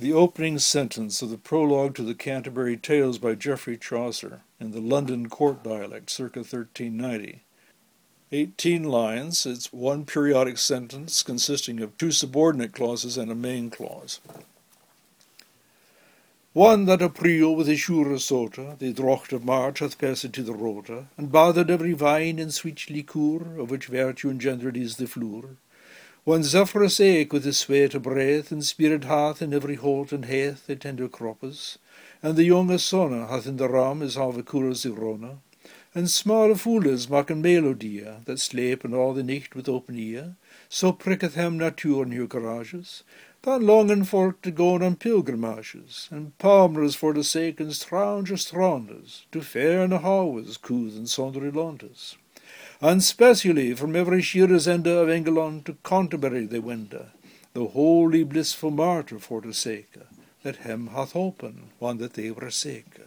[0.00, 4.80] The opening sentence of the prologue to the Canterbury Tales by Geoffrey Chaucer in the
[4.80, 7.42] London court dialect circa 1390.
[8.30, 14.20] Eighteen lines, it's one periodic sentence consisting of two subordinate clauses and a main clause.
[16.52, 20.54] One that Aprille with a sure sota, the drocht of March hath passed to the
[20.54, 25.56] rota, and bothered every vine and sweet liqueur, of which virtue engendered is the flour.
[26.28, 30.66] One zephyrus eke with his sweet breath, and spirit hath in every holt and hath
[30.66, 31.78] the tender croppers,
[32.22, 35.38] and the young sonna hath in the ram his coolers irona,
[35.94, 40.36] and small fooles maken melodia, that sleep in all the night with open ear,
[40.68, 43.04] so pricketh him natuur in your garages,
[43.40, 49.24] dan longen folk to go on pilgrimages, and palmers for the sake and strange strandes,
[49.32, 52.16] to fair na houses, coos and sondry landes
[52.80, 57.06] and specially from every sheer's ende of England to Canterbury they wende,
[57.52, 59.94] the holy blissful martyr for the sake,
[60.42, 63.00] that hem hath holpen, one that they were sake.